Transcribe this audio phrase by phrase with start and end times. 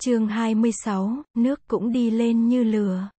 [0.00, 3.10] Chương 26, nước cũng đi lên như lửa.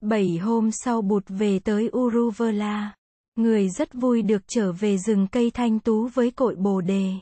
[0.00, 2.94] Bảy hôm sau bụt về tới Uruvela.
[3.36, 7.12] Người rất vui được trở về rừng cây thanh tú với cội bồ đề.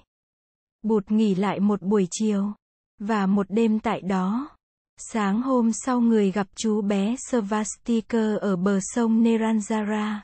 [0.83, 2.53] Bụt nghỉ lại một buổi chiều.
[2.99, 4.49] Và một đêm tại đó.
[4.97, 10.21] Sáng hôm sau người gặp chú bé Svastika ở bờ sông Neranjara.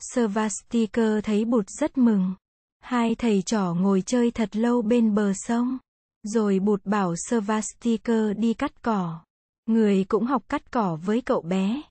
[0.00, 2.34] Svastika thấy bụt rất mừng.
[2.80, 5.78] Hai thầy trò ngồi chơi thật lâu bên bờ sông.
[6.22, 9.20] Rồi bụt bảo Svastikar đi cắt cỏ.
[9.66, 11.82] Người cũng học cắt cỏ với cậu bé.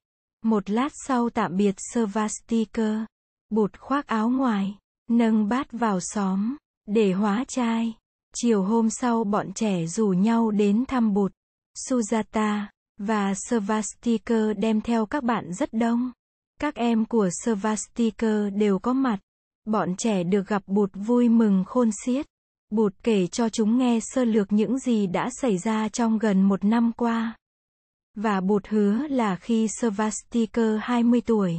[0.43, 2.99] Một lát sau tạm biệt Svastikar.
[3.49, 4.77] Bụt khoác áo ngoài,
[5.09, 7.93] nâng bát vào xóm, để hóa chai.
[8.35, 11.31] Chiều hôm sau bọn trẻ rủ nhau đến thăm bụt.
[11.87, 12.65] Sujata
[12.97, 16.11] và Svastikar đem theo các bạn rất đông.
[16.59, 19.19] Các em của Svastikar đều có mặt.
[19.65, 22.27] Bọn trẻ được gặp bụt vui mừng khôn xiết.
[22.69, 26.63] Bụt kể cho chúng nghe sơ lược những gì đã xảy ra trong gần một
[26.63, 27.35] năm qua.
[28.15, 31.57] Và bụt hứa là khi Svastika 20 tuổi,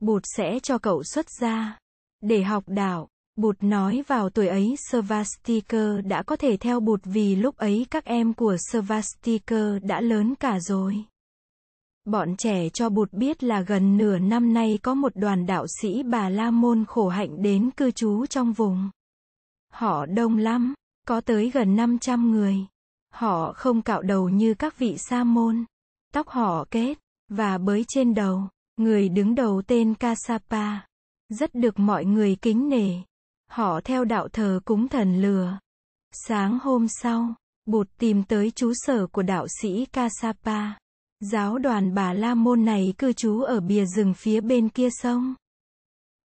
[0.00, 1.78] bụt sẽ cho cậu xuất gia
[2.20, 3.08] để học đạo.
[3.36, 8.04] Bụt nói vào tuổi ấy Svastika đã có thể theo bụt vì lúc ấy các
[8.04, 11.04] em của Svastika đã lớn cả rồi.
[12.04, 16.02] Bọn trẻ cho bụt biết là gần nửa năm nay có một đoàn đạo sĩ
[16.02, 18.90] Bà La Môn khổ hạnh đến cư trú trong vùng.
[19.74, 20.74] Họ đông lắm,
[21.06, 22.56] có tới gần 500 người.
[23.12, 25.64] Họ không cạo đầu như các vị sa môn.
[26.12, 28.48] Tóc họ kết, và bới trên đầu.
[28.76, 30.78] Người đứng đầu tên Kasapa.
[31.28, 32.90] Rất được mọi người kính nể.
[33.50, 35.58] Họ theo đạo thờ cúng thần lừa.
[36.12, 37.34] Sáng hôm sau,
[37.66, 40.70] Bụt tìm tới trú sở của đạo sĩ Kasapa.
[41.20, 45.34] Giáo đoàn Bà La Môn này cư trú ở bìa rừng phía bên kia sông.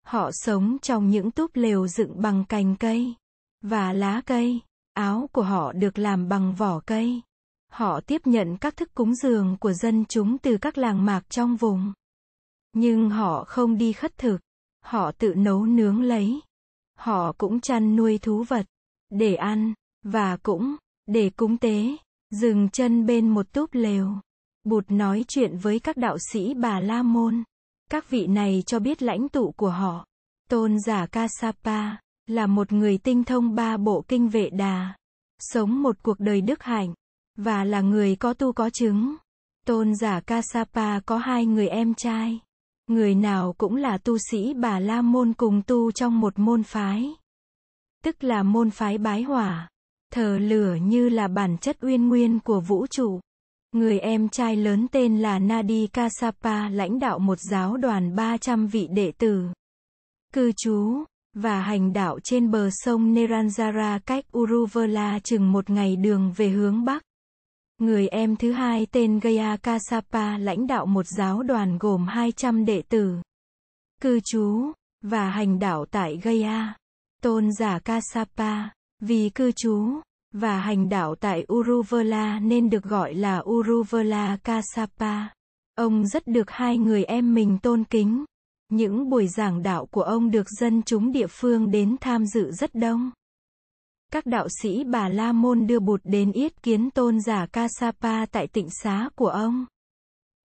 [0.07, 3.15] Họ sống trong những túp lều dựng bằng cành cây
[3.69, 4.61] và lá cây.
[4.95, 7.23] Áo của họ được làm bằng vỏ cây.
[7.73, 11.57] Họ tiếp nhận các thức cúng dường của dân chúng từ các làng mạc trong
[11.57, 11.93] vùng.
[12.73, 14.39] Nhưng họ không đi khất thực.
[14.85, 16.41] Họ tự nấu nướng lấy.
[16.99, 18.67] Họ cũng chăn nuôi thú vật.
[19.11, 19.75] Để ăn.
[20.03, 20.77] Và cũng,
[21.07, 21.97] để cúng tế.
[22.31, 24.13] Dừng chân bên một túp lều.
[24.65, 27.45] Bụt nói chuyện với các đạo sĩ Bà La Môn.
[27.91, 30.07] Các vị này cho biết lãnh tụ của họ.
[30.49, 34.95] Tôn giả Kasapa là một người tinh thông ba bộ kinh vệ đà,
[35.39, 36.95] sống một cuộc đời đức hạnh,
[37.37, 39.17] và là người có tu có chứng.
[39.67, 42.41] Tôn giả Kasapa có hai người em trai.
[42.87, 47.15] Người nào cũng là tu sĩ Bà La Môn cùng tu trong một môn phái.
[48.05, 49.69] Tức là môn phái bái hỏa.
[50.13, 53.21] Thờ lửa như là bản chất uyên nguyên của vũ trụ.
[53.73, 58.89] Người em trai lớn tên là Nadi Kasapa lãnh đạo một giáo đoàn 300 vị
[58.91, 59.49] đệ tử.
[60.33, 61.05] Cư trú
[61.37, 66.85] và hành đạo trên bờ sông Neranjara cách Uruvela chừng một ngày đường về hướng
[66.85, 67.03] Bắc.
[67.79, 72.83] Người em thứ hai tên Gaya Kasapa lãnh đạo một giáo đoàn gồm 200 đệ
[72.83, 73.17] tử.
[74.01, 76.75] Cư trú, và hành đạo tại Gaya.
[77.23, 78.69] Tôn giả Kasapa,
[79.01, 80.01] vì cư trú,
[80.33, 85.27] và hành đạo tại Uruvela nên được gọi là Uruvela Kasapa.
[85.75, 88.25] Ông rất được hai người em mình tôn kính.
[88.69, 92.75] Những buổi giảng đạo của ông được dân chúng địa phương đến tham dự rất
[92.75, 93.11] đông.
[94.13, 98.47] Các đạo sĩ Bà La Môn đưa bụt đến yết kiến tôn giả Kasapa tại
[98.47, 99.67] tịnh xá của ông.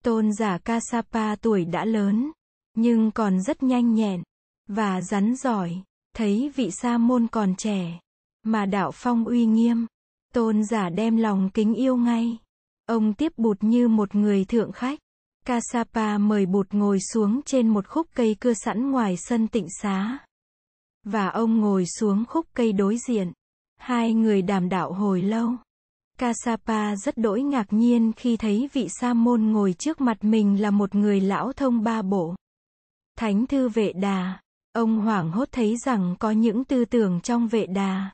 [0.04, 2.32] Tôn giả Kasapa tuổi đã lớn,
[2.74, 4.22] nhưng còn rất nhanh nhẹn,
[4.68, 5.82] và rắn giỏi,
[6.16, 8.00] thấy vị sa môn còn trẻ,
[8.42, 9.86] mà đạo phong uy nghiêm,
[10.34, 12.38] tôn giả đem lòng kính yêu ngay.
[12.86, 14.98] Ông tiếp bụt như một người thượng khách.
[15.46, 20.18] Kasapa mời bụt ngồi xuống trên một khúc cây cưa sẵn ngoài sân tịnh xá.
[21.04, 23.32] Và ông ngồi xuống khúc cây đối diện.
[23.78, 25.50] Hai người đàm đạo hồi lâu.
[26.18, 30.70] Kasapa rất đỗi ngạc nhiên khi thấy vị sa môn ngồi trước mặt mình là
[30.70, 32.34] một người lão thông ba bộ.
[33.18, 34.40] Thánh thư vệ đà.
[34.72, 38.10] Ông hoảng hốt thấy rằng có những tư tưởng trong vệ đà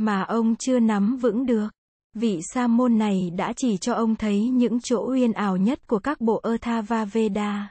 [0.00, 1.68] mà ông chưa nắm vững được.
[2.14, 5.98] Vị sa môn này đã chỉ cho ông thấy những chỗ uyên ảo nhất của
[5.98, 7.70] các bộ Atharva Veda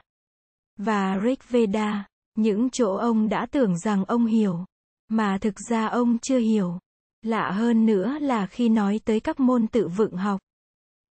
[0.76, 4.64] và Rig Veda, những chỗ ông đã tưởng rằng ông hiểu,
[5.08, 6.78] mà thực ra ông chưa hiểu.
[7.22, 10.40] Lạ hơn nữa là khi nói tới các môn tự vựng học,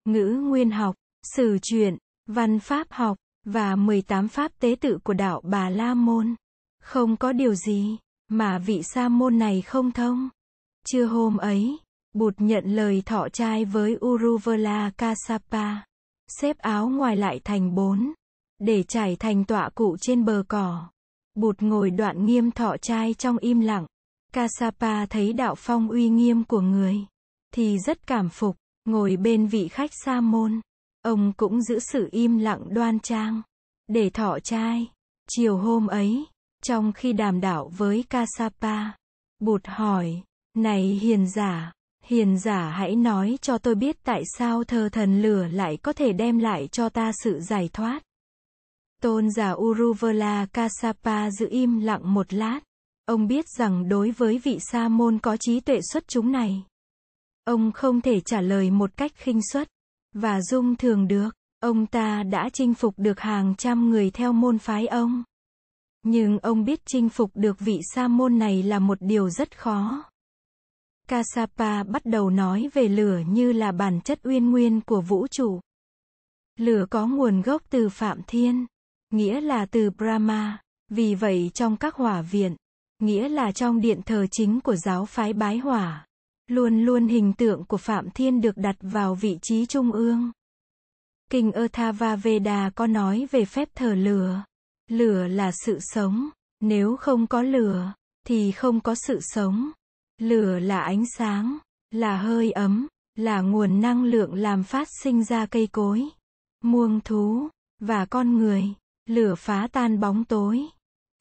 [0.05, 0.95] ngữ nguyên học,
[1.35, 6.35] sử truyện, văn pháp học, và 18 pháp tế tự của đạo Bà La Môn.
[6.81, 7.97] Không có điều gì
[8.27, 10.29] mà vị sa môn này không thông.
[10.87, 11.77] Chưa hôm ấy,
[12.13, 15.75] Bụt nhận lời thọ trai với Uruvela Kasapa.
[16.27, 18.13] Xếp áo ngoài lại thành bốn.
[18.59, 20.89] Để trải thành tọa cụ trên bờ cỏ.
[21.35, 23.85] Bụt ngồi đoạn nghiêm thọ trai trong im lặng.
[24.33, 26.97] Kasapa thấy đạo phong uy nghiêm của người.
[27.53, 28.55] Thì rất cảm phục.
[28.85, 30.61] Ngồi bên vị khách sa môn.
[31.01, 33.41] Ông cũng giữ sự im lặng đoan trang.
[33.87, 34.87] Để thọ trai.
[35.29, 36.25] Chiều hôm ấy,
[36.63, 38.91] trong khi đàm đạo với Kasapa,
[39.39, 40.21] Bụt hỏi,
[40.55, 41.71] này hiền giả,
[42.07, 46.13] hiền giả hãy nói cho tôi biết tại sao thờ thần lửa lại có thể
[46.13, 48.03] đem lại cho ta sự giải thoát.
[49.01, 52.59] Tôn giả Uruvela Kasapa giữ im lặng một lát.
[53.05, 56.63] Ông biết rằng đối với vị sa môn có trí tuệ xuất chúng này,
[57.47, 59.67] ông không thể trả lời một cách khinh suất
[60.13, 61.29] và dung thường được.
[61.59, 65.23] Ông ta đã chinh phục được hàng trăm người theo môn phái ông.
[66.03, 70.03] Nhưng ông biết chinh phục được vị sa môn này là một điều rất khó.
[71.07, 75.59] Kasapa bắt đầu nói về lửa như là bản chất uyên nguyên của vũ trụ.
[76.59, 78.65] Lửa có nguồn gốc từ Phạm Thiên,
[79.09, 80.57] nghĩa là từ Brahma.
[80.89, 82.55] Vì vậy trong các hỏa viện,
[82.99, 86.05] nghĩa là trong điện thờ chính của giáo phái bái hỏa,
[86.47, 90.31] luôn luôn hình tượng của Phạm Thiên được đặt vào vị trí trung ương.
[91.29, 94.43] Kinh Athava Veda có nói về phép thờ lửa.
[94.89, 96.29] Lửa là sự sống.
[96.59, 97.93] Nếu không có lửa,
[98.27, 99.71] thì không có sự sống.
[100.21, 101.57] Lửa là ánh sáng,
[101.91, 106.03] là hơi ấm, là nguồn năng lượng làm phát sinh ra cây cối,
[106.63, 107.47] muông thú,
[107.79, 108.63] và con người.
[109.09, 110.65] Lửa phá tan bóng tối,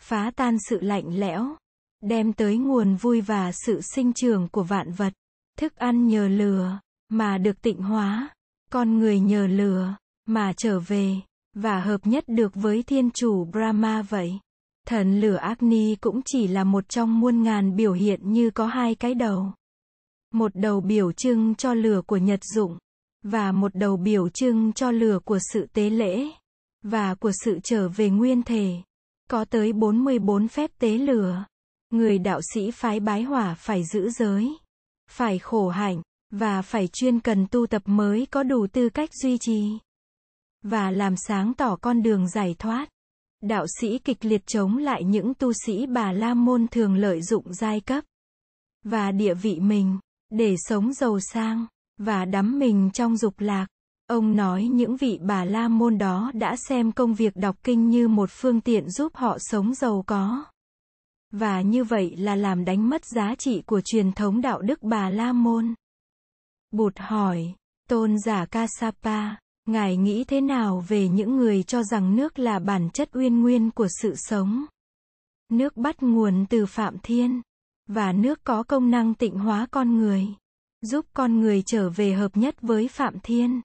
[0.00, 1.56] phá tan sự lạnh lẽo,
[2.02, 5.12] đem tới nguồn vui và sự sinh trưởng của vạn vật.
[5.58, 6.78] Thức ăn nhờ lửa,
[7.08, 8.28] mà được tịnh hóa.
[8.70, 9.96] Con người nhờ lửa,
[10.26, 11.14] mà trở về,
[11.54, 14.38] và hợp nhất được với thiên chủ Brahma vậy.
[14.86, 18.94] Thần lửa Agni cũng chỉ là một trong muôn ngàn biểu hiện như có hai
[18.94, 19.52] cái đầu.
[20.32, 22.78] Một đầu biểu trưng cho lửa của nhật dụng,
[23.22, 26.28] và một đầu biểu trưng cho lửa của sự tế lễ,
[26.82, 28.74] và của sự trở về nguyên thể.
[29.30, 31.44] Có tới 44 phép tế lửa.
[31.90, 34.56] Người đạo sĩ phái bái hỏa phải giữ giới,
[35.10, 39.38] phải khổ hạnh, và phải chuyên cần tu tập mới có đủ tư cách duy
[39.38, 39.78] trì
[40.62, 42.88] và làm sáng tỏ con đường giải thoát.
[43.40, 47.54] Đạo sĩ kịch liệt chống lại những tu sĩ bà La Môn thường lợi dụng
[47.54, 48.04] giai cấp
[48.84, 49.98] và địa vị mình
[50.30, 51.66] để sống giàu sang
[51.98, 53.66] và đắm mình trong dục lạc.
[54.06, 58.08] Ông nói những vị bà La Môn đó đã xem công việc đọc kinh như
[58.08, 60.44] một phương tiện giúp họ sống giàu có.
[61.32, 65.10] Và như vậy là làm đánh mất giá trị của truyền thống đạo đức bà
[65.10, 65.74] La Môn.
[66.70, 67.54] Bụt hỏi,
[67.88, 69.34] tôn giả Kasapa,
[69.66, 73.70] Ngài nghĩ thế nào về những người cho rằng nước là bản chất uyên nguyên
[73.70, 74.64] của sự sống?
[75.48, 77.42] Nước bắt nguồn từ Phạm Thiên,
[77.88, 80.26] và nước có công năng tịnh hóa con người,
[80.82, 83.60] giúp con người trở về hợp nhất với Phạm Thiên.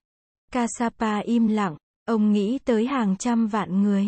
[0.52, 4.06] Kasapa im lặng, ông nghĩ tới hàng trăm vạn người,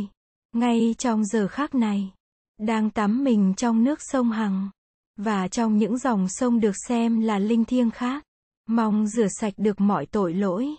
[0.56, 2.13] ngay trong giờ khắc này,
[2.60, 4.69] đang tắm mình trong nước sông Hằng,
[5.18, 8.24] và trong những dòng sông được xem là linh thiêng khác,
[8.68, 10.75] mong rửa sạch được mọi tội lỗi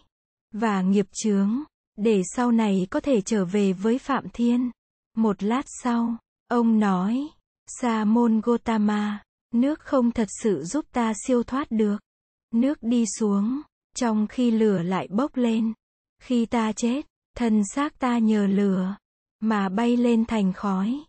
[0.54, 1.62] và nghiệp chướng,
[1.96, 4.70] để sau này có thể trở về với Phạm Thiên.
[5.16, 6.16] Một lát sau,
[6.48, 7.28] ông nói,
[7.66, 9.22] Sa môn Gotama,
[9.54, 11.96] nước không thật sự giúp ta siêu thoát được.
[12.54, 13.60] Nước đi xuống,
[13.96, 15.72] trong khi lửa lại bốc lên.
[16.22, 17.06] Khi ta chết,
[17.36, 18.96] thân xác ta nhờ lửa,
[19.40, 21.00] mà bay lên thành khói.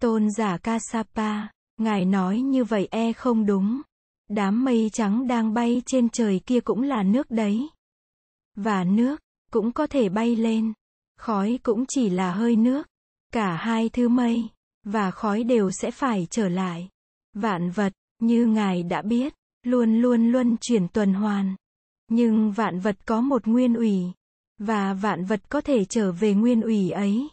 [0.00, 1.46] Tôn giả Kasapa,
[1.76, 3.80] ngài nói như vậy e không đúng.
[4.28, 7.68] Đám mây trắng đang bay trên trời kia cũng là nước đấy
[8.58, 9.20] và nước
[9.52, 10.72] cũng có thể bay lên.
[11.18, 12.86] Khói cũng chỉ là hơi nước.
[13.32, 14.48] Cả hai thứ mây
[14.84, 16.88] và khói đều sẽ phải trở lại.
[17.34, 21.56] Vạn vật, như Ngài đã biết, luôn luôn luân chuyển tuần hoàn.
[22.08, 24.02] Nhưng vạn vật có một nguyên ủy,
[24.58, 27.28] và vạn vật có thể trở về nguyên ủy ấy.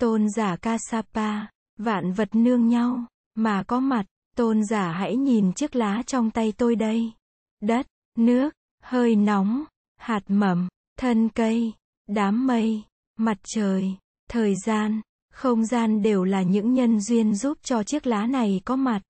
[0.00, 1.46] Tôn giả Kasapa,
[1.78, 4.06] vạn vật nương nhau, mà có mặt,
[4.36, 7.12] tôn giả hãy nhìn chiếc lá trong tay tôi đây.
[7.60, 9.64] Đất, nước, hơi nóng,
[9.98, 11.72] hạt mầm, thân cây,
[12.06, 12.82] đám mây,
[13.16, 13.96] mặt trời,
[14.30, 15.00] thời gian,
[15.32, 19.00] không gian đều là những nhân duyên giúp cho chiếc lá này có mặt.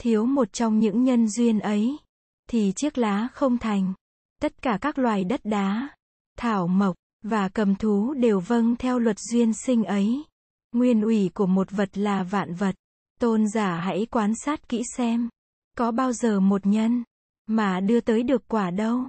[0.00, 1.96] Thiếu một trong những nhân duyên ấy,
[2.50, 3.94] thì chiếc lá không thành.
[4.42, 5.88] Tất cả các loài đất đá,
[6.38, 10.24] thảo mộc, và cầm thú đều vâng theo luật duyên sinh ấy.
[10.72, 12.74] Nguyên ủy của một vật là vạn vật.
[13.20, 15.28] Tôn giả hãy quan sát kỹ xem.
[15.76, 17.04] Có bao giờ một nhân,
[17.46, 19.04] mà đưa tới được quả đâu.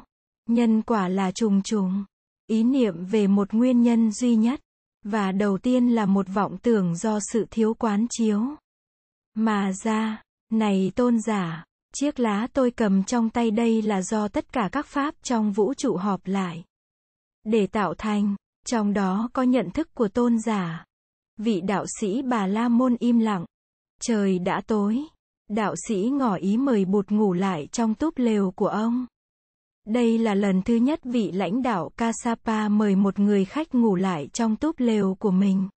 [0.48, 2.06] Nhân quả là trùng trùng.
[2.48, 4.60] Ý niệm về một nguyên nhân duy nhất.
[5.04, 8.42] Và đầu tiên là một vọng tưởng do sự thiếu quán chiếu.
[9.36, 14.54] Mà ra, này tôn giả, chiếc lá tôi cầm trong tay đây là do tất
[14.54, 16.64] cả các pháp trong vũ trụ họp lại.
[17.44, 18.36] Để tạo thành,
[18.68, 20.86] trong đó có nhận thức của tôn giả.
[21.38, 23.46] Vị đạo sĩ bà La Môn im lặng.
[24.02, 25.04] Trời đã tối.
[25.50, 29.06] Đạo sĩ ngỏ ý mời bụt ngủ lại trong túp lều của ông.
[29.88, 34.28] Đây là lần thứ nhất vị lãnh đạo Kasapa mời một người khách ngủ lại
[34.34, 35.70] trong túp lều của mình.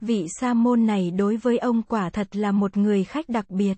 [0.00, 3.76] Vị sa môn này đối với ông quả thật là một người khách đặc biệt.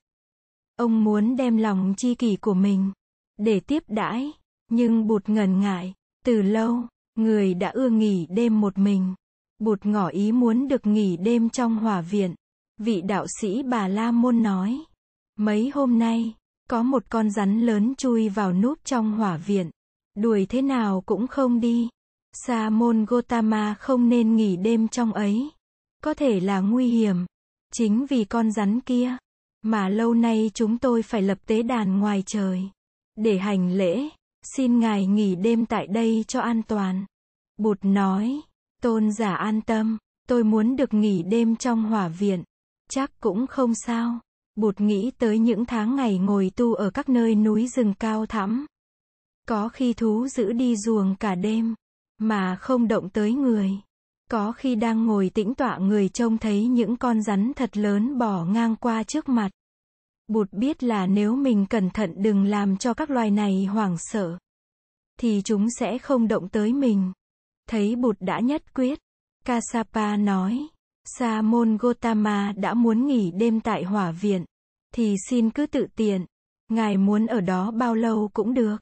[0.77, 2.93] Ông muốn đem lòng chi kỷ của mình
[3.39, 4.31] để tiếp đãi,
[4.71, 6.83] nhưng bụt ngần ngại, từ lâu,
[7.15, 9.15] người đã ưa nghỉ đêm một mình.
[9.59, 12.35] Bụt ngỏ ý muốn được nghỉ đêm trong hòa viện.
[12.79, 14.85] Vị đạo sĩ bà La Môn nói,
[15.39, 16.35] mấy hôm nay,
[16.73, 19.71] có một con rắn lớn chui vào núp trong hỏa viện.
[20.15, 21.89] Đuổi thế nào cũng không đi.
[22.33, 25.51] Sa môn Gotama không nên nghỉ đêm trong ấy.
[26.05, 27.27] Có thể là nguy hiểm.
[27.73, 29.17] Chính vì con rắn kia,
[29.63, 32.63] mà lâu nay chúng tôi phải lập tế đàn ngoài trời.
[33.17, 34.09] Để hành lễ,
[34.57, 37.05] xin ngài nghỉ đêm tại đây cho an toàn.
[37.57, 38.41] Bụt nói,
[38.83, 39.99] tôn giả an tâm,
[40.29, 42.43] tôi muốn được nghỉ đêm trong hỏa viện.
[42.91, 44.21] Chắc cũng không sao.
[44.55, 48.67] Bụt nghĩ tới những tháng ngày ngồi tu ở các nơi núi rừng cao thẳm.
[49.49, 51.75] Có khi thú giữ đi ruồng cả đêm,
[52.19, 53.71] mà không động tới người.
[54.31, 58.45] Có khi đang ngồi tĩnh tọa người trông thấy những con rắn thật lớn bỏ
[58.45, 59.51] ngang qua trước mặt.
[60.29, 64.39] Bụt biết là nếu mình cẩn thận đừng làm cho các loài này hoảng sợ,
[65.19, 67.13] thì chúng sẽ không động tới mình.
[67.69, 68.99] Thấy Bụt đã nhất quyết,
[69.45, 70.69] Kasapa nói,
[71.05, 74.45] Sa môn Gotama đã muốn nghỉ đêm tại hỏa viện,
[74.95, 76.25] thì xin cứ tự tiện,
[76.69, 78.77] ngài muốn ở đó bao lâu cũng được.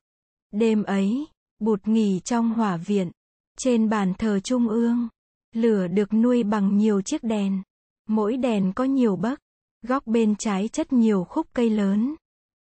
[0.53, 1.27] Đêm ấy,
[1.59, 3.11] Bụt nghỉ trong hỏa viện,
[3.59, 5.09] trên bàn thờ trung ương,
[5.55, 7.63] lửa được nuôi bằng nhiều chiếc đèn,
[8.09, 9.41] mỗi đèn có nhiều bấc,
[9.83, 12.15] góc bên trái chất nhiều khúc cây lớn,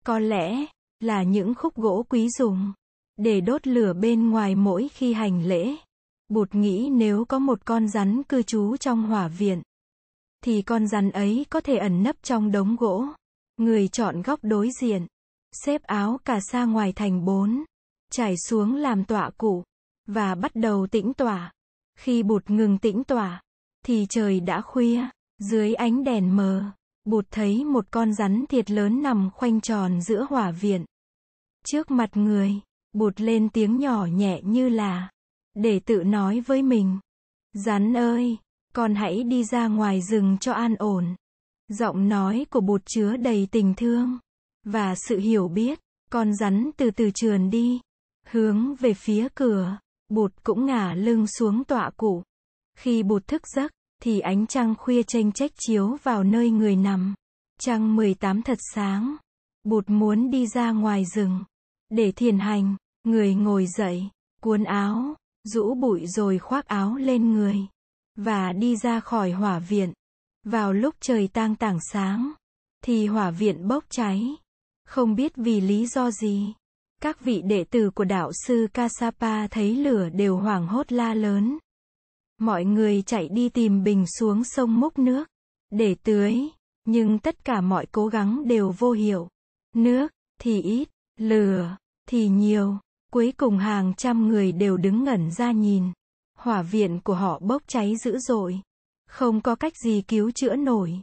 [0.06, 0.66] có lẽ
[1.00, 2.74] là những khúc gỗ quý dùng
[3.18, 5.76] để đốt lửa bên ngoài mỗi khi hành lễ.
[6.30, 9.62] Bụt nghĩ nếu có một con rắn cư trú trong hỏa viện,
[10.44, 13.06] thì con rắn ấy có thể ẩn nấp trong đống gỗ.
[13.58, 15.08] Người chọn góc đối diện,
[15.66, 17.64] xếp áo cà sa ngoài thành bốn,
[18.12, 19.64] trải xuống làm tọa cụ,
[20.08, 21.52] và bắt đầu tĩnh tỏa
[21.98, 23.42] Khi bụt ngừng tĩnh tỏa
[23.86, 25.08] thì trời đã khuya,
[25.40, 26.72] dưới ánh đèn mờ,
[27.06, 30.86] bụt thấy một con rắn thiệt lớn nằm khoanh tròn giữa hỏa viện.
[31.66, 32.54] Trước mặt người,
[32.94, 35.10] bụt lên tiếng nhỏ nhẹ như là,
[35.62, 37.00] để tự nói với mình.
[37.54, 38.38] Rắn ơi,
[38.74, 41.16] con hãy đi ra ngoài rừng cho an ổn.
[41.68, 44.20] Giọng nói của bụt chứa đầy tình thương
[44.66, 45.80] và sự hiểu biết.
[46.12, 47.80] Con rắn từ từ trườn đi,
[48.26, 49.78] hướng về phía cửa.
[50.10, 52.24] Bụt cũng ngả lưng xuống tọa cụ.
[52.78, 53.72] Khi bụt thức giấc,
[54.04, 57.16] thì ánh trăng khuya chênh trách chiếu vào nơi người nằm.
[57.60, 59.16] Trăng 18 thật sáng.
[59.64, 61.44] Bụt muốn đi ra ngoài rừng
[61.90, 62.76] để thiền hành.
[63.04, 64.10] Người ngồi dậy,
[64.42, 65.16] cuốn áo,
[65.54, 67.68] rũ bụi rồi khoác áo lên người
[68.16, 69.94] và đi ra khỏi hỏa viện.
[70.44, 72.32] Vào lúc trời tang tảng sáng,
[72.84, 74.36] thì hỏa viện bốc cháy.
[74.86, 76.54] Không biết vì lý do gì.
[77.02, 81.58] Các vị đệ tử của đạo sư Kasapa thấy lửa đều hoảng hốt la lớn.
[82.38, 85.30] Mọi người chạy đi tìm bình xuống sông múc nước,
[85.70, 86.36] để tưới,
[86.86, 89.28] nhưng tất cả mọi cố gắng đều vô hiệu.
[89.76, 90.90] Nước, thì ít,
[91.20, 91.78] lửa,
[92.10, 92.78] thì nhiều.
[93.14, 95.84] Cuối cùng hàng trăm người đều đứng ngẩn ra nhìn.
[96.38, 98.62] Hỏa viện của họ bốc cháy dữ dội.
[99.08, 101.02] Không có cách gì cứu chữa nổi.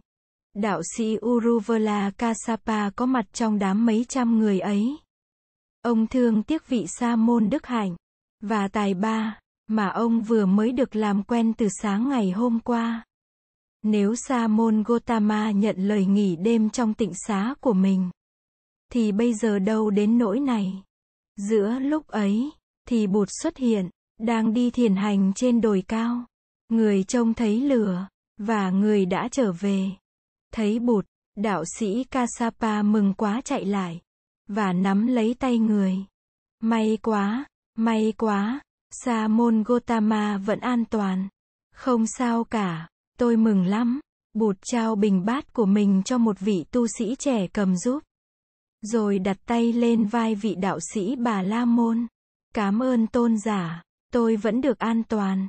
[0.54, 4.96] Đạo sĩ Uruvela Kasapa có mặt trong đám mấy trăm người ấy.
[5.82, 7.96] Ông thương tiếc vị sa môn đức hạnh
[8.42, 13.04] và tài ba mà ông vừa mới được làm quen từ sáng ngày hôm qua.
[13.82, 18.10] Nếu sa môn Gotama nhận lời nghỉ đêm trong tịnh xá của mình,
[18.92, 20.82] thì bây giờ đâu đến nỗi này.
[21.36, 22.50] Giữa lúc ấy,
[22.88, 23.90] thì Bụt xuất hiện,
[24.20, 26.24] đang đi thiền hành trên đồi cao.
[26.68, 29.90] Người trông thấy lửa, và người đã trở về.
[30.52, 34.00] Thấy Bụt, đạo sĩ Kasapa mừng quá chạy lại,
[34.48, 35.96] và nắm lấy tay người.
[36.60, 37.44] May quá,
[37.78, 41.28] may quá, Sa môn Gotama vẫn an toàn.
[41.74, 42.88] Không sao cả,
[43.18, 44.00] tôi mừng lắm.
[44.34, 48.02] Bụt trao bình bát của mình cho một vị tu sĩ trẻ cầm giúp.
[48.92, 52.06] Rồi đặt tay lên vai vị đạo sĩ bà La Môn.
[52.54, 55.48] Cảm ơn tôn giả, tôi vẫn được an toàn.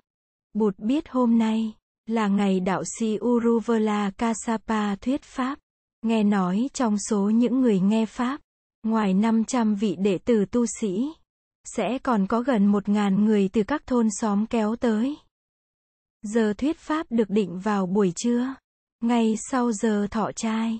[0.54, 1.74] Bụt biết hôm nay,
[2.06, 5.60] là ngày đạo sĩ Uruvela Kasapa thuyết Pháp.
[6.02, 8.42] Nghe nói trong số những người nghe Pháp,
[8.84, 11.08] ngoài 500 vị đệ tử tu sĩ,
[11.76, 15.18] sẽ còn có gần 1.000 người từ các thôn xóm kéo tới.
[16.22, 18.56] Giờ thuyết Pháp được định vào buổi trưa,
[19.02, 20.80] ngay sau giờ thọ trai.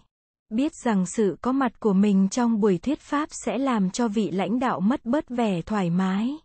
[0.50, 4.32] Biết rằng sự có mặt của mình trong buổi thuyết Pháp sẽ làm cho vị
[4.32, 6.38] lãnh đạo mất bớt vẻ thoải mái.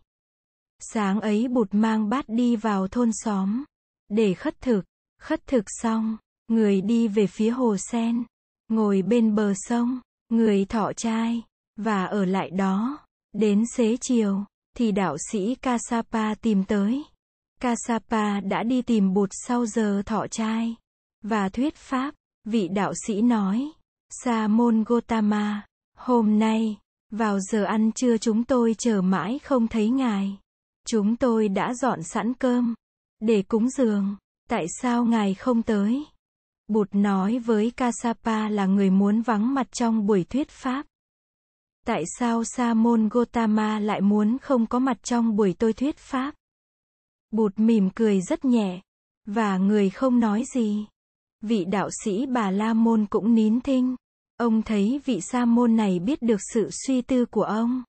[0.79, 3.63] Sáng ấy bụt mang bát đi vào thôn xóm,
[4.09, 4.85] để khất thực,
[5.19, 6.17] khất thực xong,
[6.47, 8.23] người đi về phía hồ sen,
[8.67, 11.41] ngồi bên bờ sông, người thọ trai,
[11.77, 14.45] và ở lại đó, Đến xế chiều,
[14.77, 17.03] thì đạo sĩ Kasapa tìm tới.
[17.61, 20.75] Kasapa đã đi tìm bụt sau giờ thọ trai.
[21.21, 23.71] Và thuyết pháp, vị đạo sĩ nói,
[24.21, 25.65] Sa môn Gotama,
[25.97, 26.77] hôm nay,
[27.11, 30.37] vào giờ ăn trưa chúng tôi chờ mãi không thấy ngài.
[30.87, 32.75] Chúng tôi đã dọn sẵn cơm,
[33.19, 34.15] để cúng dường,
[34.49, 36.05] tại sao ngài không tới?
[36.67, 40.85] Bụt nói với Kasapa là người muốn vắng mặt trong buổi thuyết pháp.
[41.85, 46.33] Tại sao Sa môn Gotama lại muốn không có mặt trong buổi tôi thuyết pháp?
[47.31, 48.81] Bụt mỉm cười rất nhẹ,
[49.25, 50.85] và người không nói gì.
[51.41, 53.95] Vị đạo sĩ Bà La Môn cũng nín thinh.
[54.43, 57.83] Ông thấy vị sa môn này biết được sự suy tư của ông.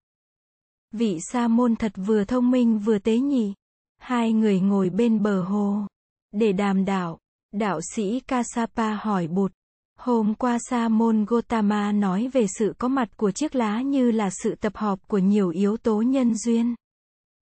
[0.92, 3.54] Vị sa môn thật vừa thông minh vừa tế nhị.
[3.98, 5.86] Hai người ngồi bên bờ hồ.
[6.32, 7.18] Để đàm đạo,
[7.52, 9.52] đạo sĩ Kasapa hỏi bụt.
[9.98, 14.30] Hôm qua sa môn Gotama nói về sự có mặt của chiếc lá như là
[14.30, 16.74] sự tập hợp của nhiều yếu tố nhân duyên.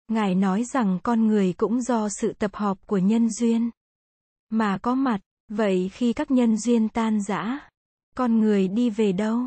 [0.09, 3.71] Ngài nói rằng con người cũng do sự tập hợp của nhân duyên
[4.50, 7.69] mà có mặt, vậy khi các nhân duyên tan rã,
[8.19, 9.41] con người đi về đâu?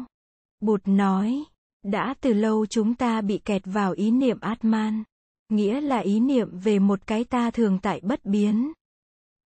[0.60, 1.44] Bụt nói,
[1.84, 5.04] đã từ lâu chúng ta bị kẹt vào ý niệm Atman,
[5.50, 8.72] nghĩa là ý niệm về một cái ta thường tại bất biến.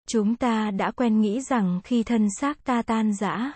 [0.09, 3.53] Chúng ta đã quen nghĩ rằng khi thân xác ta tan rã,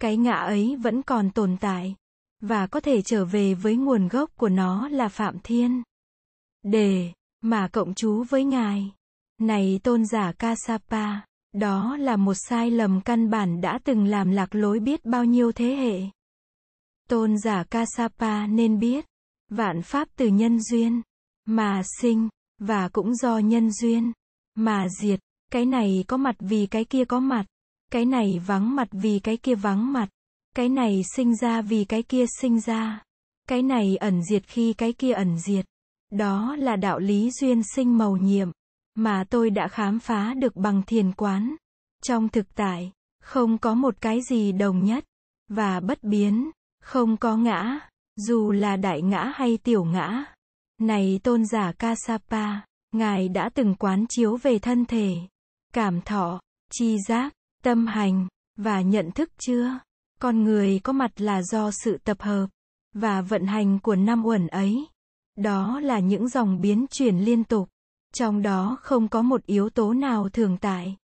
[0.00, 1.94] cái ngã ấy vẫn còn tồn tại,
[2.40, 5.82] và có thể trở về với nguồn gốc của nó là Phạm Thiên.
[6.62, 8.92] Đề, mà cộng chú với Ngài.
[9.40, 11.20] Này tôn giả Kasapa,
[11.54, 15.52] đó là một sai lầm căn bản đã từng làm lạc lối biết bao nhiêu
[15.52, 16.00] thế hệ.
[17.08, 19.04] Tôn giả Kasapa nên biết,
[19.50, 21.02] vạn pháp từ nhân duyên,
[21.46, 24.12] mà sinh, và cũng do nhân duyên,
[24.54, 25.20] mà diệt,
[25.52, 27.44] cái này có mặt vì cái kia có mặt,
[27.92, 30.08] cái này vắng mặt vì cái kia vắng mặt,
[30.56, 33.02] cái này sinh ra vì cái kia sinh ra,
[33.48, 35.66] cái này ẩn diệt khi cái kia ẩn diệt.
[36.10, 38.50] Đó là đạo lý duyên sinh màu nhiệm,
[38.94, 41.54] mà tôi đã khám phá được bằng thiền quán.
[42.02, 45.04] Trong thực tại, không có một cái gì đồng nhất,
[45.48, 46.50] và bất biến,
[46.82, 47.80] không có ngã,
[48.16, 50.24] dù là đại ngã hay tiểu ngã.
[50.80, 52.60] Này tôn giả Kasapa,
[52.94, 55.16] Ngài đã từng quán chiếu về thân thể,
[55.72, 56.40] cảm thọ,
[56.72, 59.78] chi giác, tâm hành, và nhận thức chưa?
[60.20, 62.46] Con người có mặt là do sự tập hợp,
[62.92, 64.86] và vận hành của năm uẩn ấy.
[65.36, 67.68] Đó là những dòng biến chuyển liên tục.
[68.14, 70.96] Trong đó không có một yếu tố nào thường tại.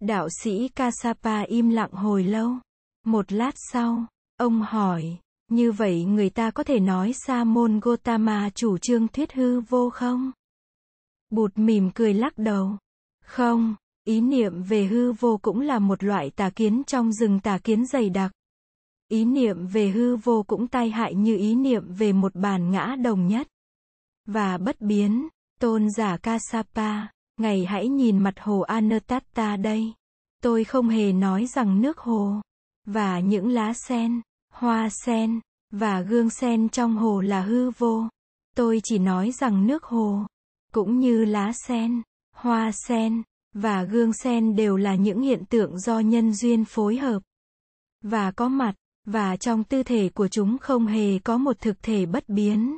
[0.00, 2.50] Đạo sĩ Kasapa im lặng hồi lâu.
[3.04, 8.50] Một lát sau, ông hỏi, như vậy người ta có thể nói Sa môn Gotama
[8.54, 10.32] chủ trương thuyết hư vô không?
[11.30, 12.76] Bụt mỉm cười lắc đầu.
[13.24, 13.74] Không,
[14.04, 17.86] ý niệm về hư vô cũng là một loại tà kiến trong rừng tà kiến
[17.86, 18.32] dày đặc.
[19.08, 22.96] Ý niệm về hư vô cũng tai hại như ý niệm về một bản ngã
[23.02, 23.48] đồng nhất
[24.26, 25.28] và bất biến.
[25.60, 29.92] Tôn giả Kasapa, ngày hãy nhìn mặt hồ Anatatta đây.
[30.42, 32.40] Tôi không hề nói rằng nước hồ
[32.86, 34.20] và những lá sen,
[34.52, 35.40] hoa sen
[35.70, 38.08] và gương sen trong hồ là hư vô.
[38.56, 40.26] Tôi chỉ nói rằng nước hồ
[40.72, 42.02] cũng như lá sen,
[42.34, 43.22] hoa sen
[43.54, 47.22] và gương sen đều là những hiện tượng do nhân duyên phối hợp
[48.02, 52.06] và có mặt và trong tư thể của chúng không hề có một thực thể
[52.06, 52.76] bất biến.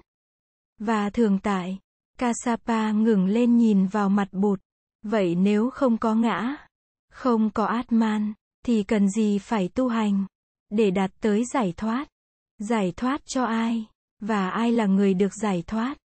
[0.79, 1.79] Và thường tại,
[2.18, 4.61] Kasapa ngừng lên nhìn vào mặt bụt.
[5.02, 6.57] Vậy nếu không có ngã,
[7.12, 8.33] không có Atman,
[8.64, 10.26] thì cần gì phải tu hành?
[10.70, 12.09] Để đạt tới giải thoát.
[12.59, 13.87] Giải thoát cho ai?
[14.20, 15.98] Và ai là người được giải thoát?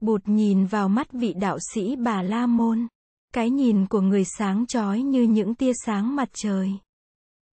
[0.00, 2.86] Bụt nhìn vào mắt vị đạo sĩ bà La Môn.
[3.34, 6.72] Cái nhìn của người sáng chói như những tia sáng mặt trời.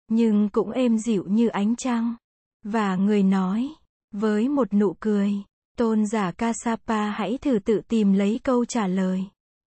[0.08, 2.14] Nhưng cũng êm dịu như ánh trăng.
[2.62, 3.68] Và người nói,
[4.12, 5.32] với một nụ cười,
[5.78, 9.24] Tôn giả Kasapa hãy thử tự tìm lấy câu trả lời.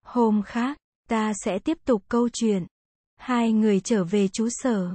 [0.05, 0.77] Hôm khác,
[1.09, 2.65] ta sẽ tiếp tục câu chuyện.
[3.19, 4.89] Hai người trở về trú sở.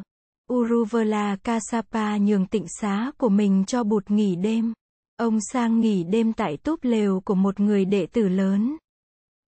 [0.53, 4.73] Uruvela Kasapa nhường tịnh xá của mình cho bụt nghỉ đêm.
[5.17, 8.77] Ông sang nghỉ đêm tại túp lều của một người đệ tử lớn.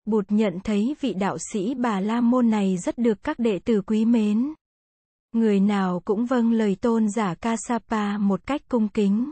[0.04, 3.82] Bụt nhận thấy vị đạo sĩ bà La Môn này rất được các đệ tử
[3.86, 4.54] quý mến.
[5.32, 9.30] Người nào cũng vâng lời tôn giả Kasapa một cách cung kính.